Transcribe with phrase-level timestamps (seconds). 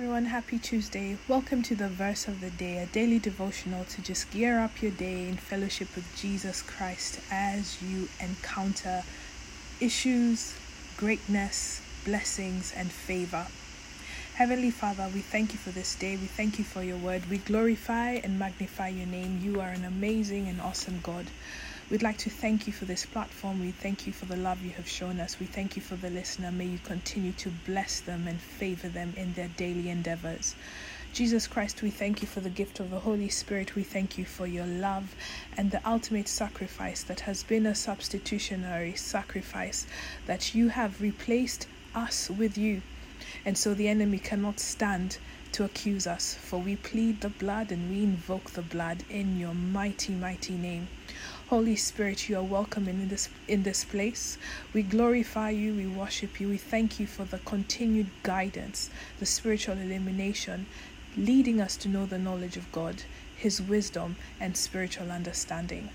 [0.00, 0.24] everyone.
[0.24, 1.18] Happy Tuesday.
[1.28, 4.92] Welcome to the verse of the day, a daily devotional to just gear up your
[4.92, 9.02] day in fellowship with Jesus Christ as you encounter
[9.78, 10.58] issues,
[10.96, 13.46] greatness, blessings, and favor.
[14.36, 16.16] Heavenly Father, we thank you for this day.
[16.16, 17.28] We thank you for your word.
[17.28, 19.40] We glorify and magnify your name.
[19.42, 21.26] You are an amazing and awesome God.
[21.90, 23.58] We'd like to thank you for this platform.
[23.58, 25.40] We thank you for the love you have shown us.
[25.40, 26.52] We thank you for the listener.
[26.52, 30.54] May you continue to bless them and favor them in their daily endeavors.
[31.12, 33.74] Jesus Christ, we thank you for the gift of the Holy Spirit.
[33.74, 35.16] We thank you for your love
[35.56, 39.84] and the ultimate sacrifice that has been a substitutionary sacrifice,
[40.26, 42.82] that you have replaced us with you.
[43.44, 45.18] And so the enemy cannot stand
[45.52, 49.54] to accuse us, for we plead the blood and we invoke the blood in your
[49.54, 50.86] mighty, mighty name.
[51.50, 54.38] Holy Spirit, you are welcome in this in this place.
[54.72, 59.76] We glorify you, we worship you, we thank you for the continued guidance, the spiritual
[59.76, 60.66] illumination,
[61.16, 63.02] leading us to know the knowledge of God,
[63.36, 65.88] his wisdom and spiritual understanding.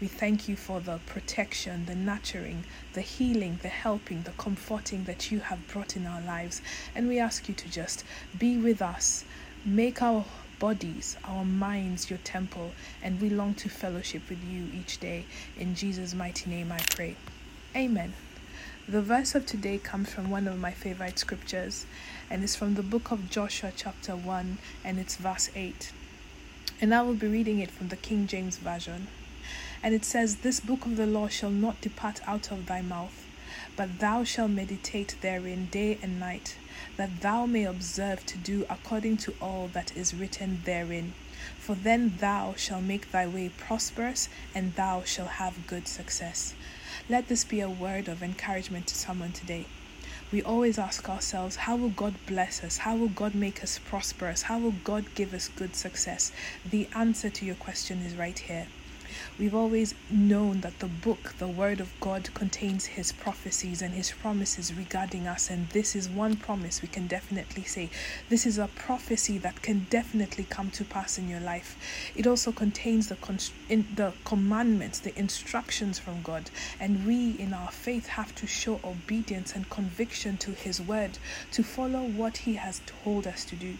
[0.00, 5.32] We thank you for the protection, the nurturing, the healing, the helping, the comforting that
[5.32, 6.62] you have brought in our lives.
[6.94, 8.04] And we ask you to just
[8.38, 9.24] be with us.
[9.64, 10.24] Make our
[10.60, 12.70] bodies, our minds, your temple,
[13.02, 15.24] and we long to fellowship with you each day.
[15.58, 17.16] In Jesus' mighty name I pray.
[17.74, 18.12] Amen.
[18.86, 21.86] The verse of today comes from one of my favorite scriptures,
[22.30, 25.92] and it's from the book of Joshua, chapter 1, and it's verse 8.
[26.80, 29.08] And I will be reading it from the King James Version.
[29.82, 33.26] And it says, This book of the law shall not depart out of thy mouth,
[33.76, 36.56] but thou shalt meditate therein day and night
[36.96, 41.14] that thou may observe to do according to all that is written therein.
[41.58, 46.54] For then thou shalt make thy way prosperous, and thou shalt have good success.
[47.08, 49.66] Let this be a word of encouragement to someone today.
[50.32, 52.78] We always ask ourselves, how will God bless us?
[52.78, 54.42] How will God make us prosperous?
[54.42, 56.30] How will God give us good success?
[56.64, 58.68] The answer to your question is right here.
[59.38, 64.10] We've always known that the book, the Word of God, contains His prophecies and His
[64.10, 65.50] promises regarding us.
[65.50, 67.90] And this is one promise we can definitely say.
[68.28, 71.76] This is a prophecy that can definitely come to pass in your life.
[72.14, 76.50] It also contains the, con- in the commandments, the instructions from God.
[76.78, 81.18] And we, in our faith, have to show obedience and conviction to His Word
[81.52, 83.76] to follow what He has told us to do.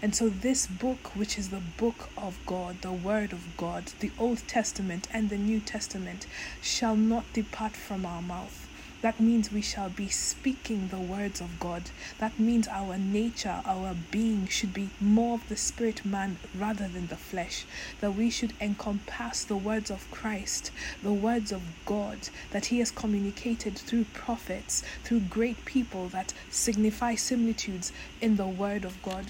[0.00, 4.12] And so, this book, which is the book of God, the Word of God, the
[4.18, 6.26] Old Testament and the New Testament,
[6.60, 8.66] shall not depart from our mouth.
[9.02, 11.90] That means we shall be speaking the words of God.
[12.18, 17.08] That means our nature, our being should be more of the spirit man rather than
[17.08, 17.66] the flesh.
[18.00, 20.70] That we should encompass the words of Christ,
[21.02, 27.16] the words of God that He has communicated through prophets, through great people that signify
[27.16, 27.92] similitudes
[28.22, 29.26] in the Word of God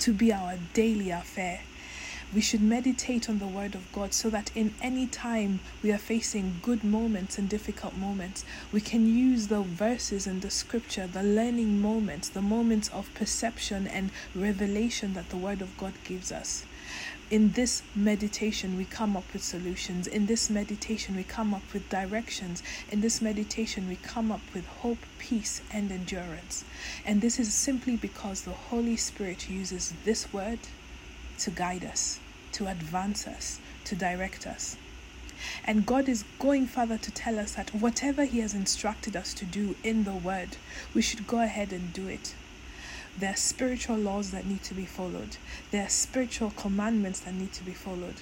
[0.00, 1.60] to be our daily affair.
[2.32, 5.98] We should meditate on the Word of God so that in any time we are
[5.98, 11.24] facing good moments and difficult moments, we can use the verses and the scripture, the
[11.24, 16.64] learning moments, the moments of perception and revelation that the Word of God gives us.
[17.32, 20.06] In this meditation, we come up with solutions.
[20.06, 22.62] In this meditation, we come up with directions.
[22.92, 26.64] In this meditation, we come up with hope, peace, and endurance.
[27.04, 30.60] And this is simply because the Holy Spirit uses this word
[31.40, 32.20] to guide us,
[32.52, 34.76] to advance us, to direct us.
[35.64, 39.44] And God is going further to tell us that whatever He has instructed us to
[39.44, 40.56] do in the Word,
[40.94, 42.34] we should go ahead and do it.
[43.18, 45.36] There are spiritual laws that need to be followed,
[45.70, 48.16] there are spiritual commandments that need to be followed.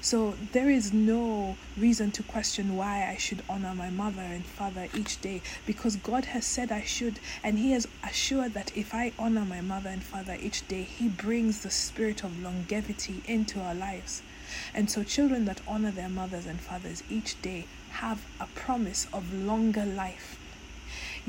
[0.00, 4.88] So there is no reason to question why I should honor my mother and father
[4.94, 9.12] each day because God has said I should, and He has assured that if I
[9.18, 13.74] honor my mother and father each day, He brings the spirit of longevity into our
[13.74, 14.22] lives.
[14.74, 19.32] And so, children that honor their mothers and fathers each day have a promise of
[19.32, 20.38] longer life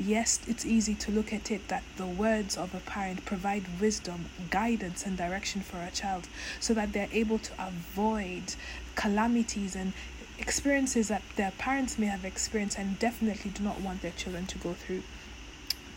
[0.02, 4.30] Yes, it's easy to look at it that the words of a parent provide wisdom,
[4.48, 6.26] guidance, and direction for a child
[6.58, 8.54] so that they're able to avoid
[8.94, 9.92] calamities and
[10.38, 14.56] experiences that their parents may have experienced and definitely do not want their children to
[14.56, 15.02] go through.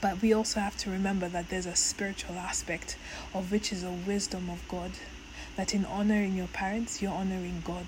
[0.02, 2.98] But we also have to remember that there's a spiritual aspect
[3.34, 4.92] of which is a wisdom of God.
[5.56, 7.86] That in honoring your parents, you're honoring God.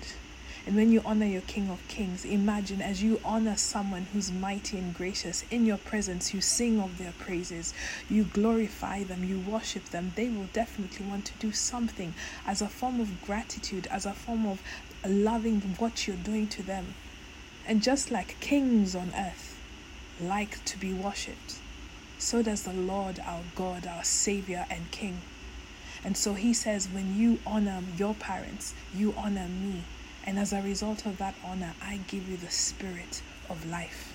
[0.66, 4.76] And when you honor your King of Kings, imagine as you honor someone who's mighty
[4.76, 7.72] and gracious in your presence, you sing of their praises,
[8.10, 12.14] you glorify them, you worship them, they will definitely want to do something
[12.44, 14.60] as a form of gratitude, as a form of
[15.06, 16.94] loving what you're doing to them.
[17.64, 19.60] And just like kings on earth
[20.20, 21.60] like to be worshipped,
[22.18, 25.20] so does the Lord our God, our Savior and King.
[26.02, 29.82] And so he says, when you honor your parents, you honor me.
[30.26, 34.12] And as a result of that honor, I give you the spirit of life.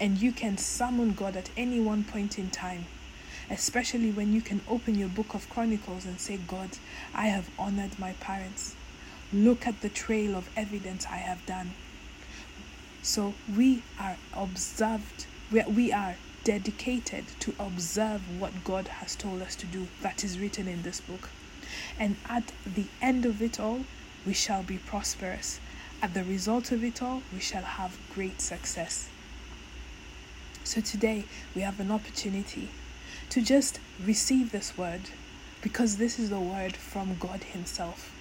[0.00, 2.86] And you can summon God at any one point in time,
[3.50, 6.70] especially when you can open your book of Chronicles and say, God,
[7.14, 8.76] I have honored my parents.
[9.32, 11.72] Look at the trail of evidence I have done.
[13.02, 19.66] So we are observed, we are dedicated to observe what God has told us to
[19.66, 21.30] do that is written in this book.
[21.98, 23.80] And at the end of it all,
[24.26, 25.60] we shall be prosperous.
[26.00, 29.08] At the result of it all, we shall have great success.
[30.64, 31.24] So today,
[31.54, 32.70] we have an opportunity
[33.30, 35.02] to just receive this word
[35.60, 38.12] because this is the word from God Himself.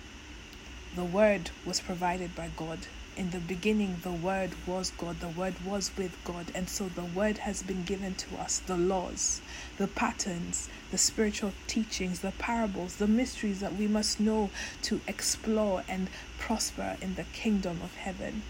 [0.95, 2.79] The word was provided by God
[3.17, 7.03] in the beginning, the Word was God, the Word was with God, and so the
[7.03, 9.41] Word has been given to us the laws,
[9.77, 14.49] the patterns, the spiritual teachings, the parables, the mysteries that we must know
[14.83, 16.09] to explore and
[16.39, 18.43] prosper in the kingdom of heaven.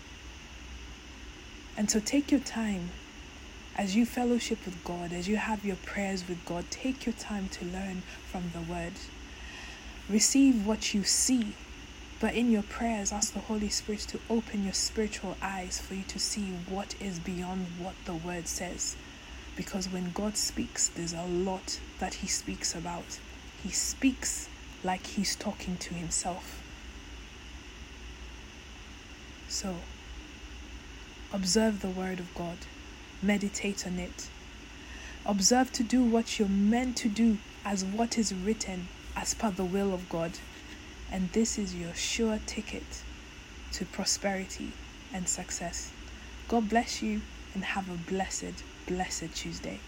[1.75, 2.91] And so take your time
[3.77, 7.49] as you fellowship with God, as you have your prayers with God, take your time
[7.49, 8.93] to learn from the Word.
[10.09, 11.55] Receive what you see
[12.21, 16.03] but in your prayers, ask the Holy Spirit to open your spiritual eyes for you
[16.03, 18.95] to see what is beyond what the Word says.
[19.55, 23.19] Because when God speaks, there's a lot that He speaks about.
[23.63, 24.47] He speaks
[24.83, 26.61] like He's talking to Himself.
[29.47, 29.77] So,
[31.33, 32.57] observe the Word of God,
[33.23, 34.29] meditate on it.
[35.25, 39.65] Observe to do what you're meant to do as what is written as per the
[39.65, 40.33] will of God
[41.11, 43.03] and this is your sure ticket
[43.73, 44.71] to prosperity
[45.13, 45.91] and success.
[46.47, 47.21] God bless you
[47.53, 49.79] and have a blessed, blessed Tuesday.